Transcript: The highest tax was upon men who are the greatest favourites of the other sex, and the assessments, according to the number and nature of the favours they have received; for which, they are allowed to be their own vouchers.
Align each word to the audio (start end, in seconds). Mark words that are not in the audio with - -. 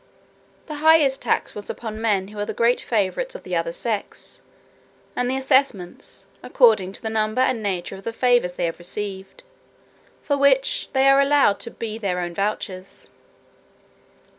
The 0.65 0.77
highest 0.77 1.21
tax 1.21 1.53
was 1.53 1.69
upon 1.69 2.01
men 2.01 2.29
who 2.29 2.39
are 2.39 2.45
the 2.47 2.55
greatest 2.55 2.89
favourites 2.89 3.35
of 3.35 3.43
the 3.43 3.55
other 3.55 3.71
sex, 3.71 4.41
and 5.15 5.29
the 5.29 5.37
assessments, 5.37 6.25
according 6.41 6.91
to 6.93 7.03
the 7.03 7.09
number 7.11 7.43
and 7.43 7.61
nature 7.61 7.97
of 7.97 8.03
the 8.03 8.11
favours 8.11 8.53
they 8.53 8.65
have 8.65 8.79
received; 8.79 9.43
for 10.23 10.39
which, 10.39 10.89
they 10.93 11.07
are 11.07 11.21
allowed 11.21 11.59
to 11.59 11.69
be 11.69 11.99
their 11.99 12.19
own 12.19 12.33
vouchers. 12.33 13.11